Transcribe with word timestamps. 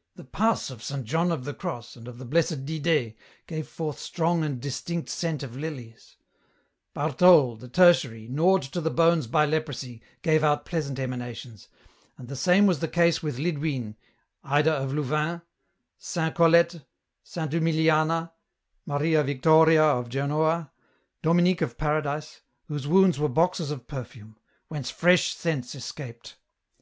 *' 0.00 0.14
The 0.16 0.26
pus 0.26 0.68
of 0.68 0.82
Saint 0.82 1.06
John 1.06 1.32
of 1.32 1.46
the 1.46 1.54
Cross 1.54 1.96
and 1.96 2.06
of 2.06 2.16
hhe 2.18 2.28
Blessed 2.28 2.66
Didee 2.66 3.16
gave 3.46 3.66
forth 3.66 3.98
strong 3.98 4.44
and 4.44 4.60
distinct 4.60 5.08
scent 5.08 5.42
of 5.42 5.56
lilies; 5.56 6.18
Barthole, 6.94 7.56
the 7.58 7.66
tertiary, 7.66 8.28
gnawed 8.28 8.60
to 8.74 8.82
the 8.82 8.90
bones 8.90 9.26
by 9.26 9.46
leprosy, 9.46 10.02
gave 10.20 10.44
out 10.44 10.66
pleasant 10.66 10.98
emanations, 10.98 11.68
and 12.18 12.28
the 12.28 12.36
same 12.36 12.66
was 12.66 12.80
the 12.80 12.88
case 12.88 13.22
with 13.22 13.38
Lidwine, 13.38 13.96
Ida 14.44 14.70
of 14.70 14.92
Louvain, 14.92 15.40
Saint 15.96 16.34
Colette, 16.34 16.84
Saint 17.22 17.50
Humiliana, 17.50 18.34
Maria 18.84 19.22
Victoria 19.22 19.82
of 19.82 20.10
Genoa, 20.10 20.70
Dominic 21.22 21.62
of 21.62 21.78
Paradise, 21.78 22.42
whose 22.68 22.86
wounds 22.86 23.18
were 23.18 23.30
boxes 23.30 23.70
of 23.70 23.88
perfume, 23.88 24.36
whence 24.68 24.90
fresh 24.90 25.32
scents 25.32 25.74
escaped. 25.74 26.36